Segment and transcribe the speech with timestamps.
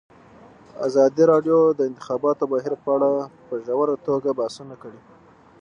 [0.87, 3.11] ازادي راډیو د د انتخاباتو بهیر په اړه
[3.47, 5.01] په ژوره توګه بحثونه کړي.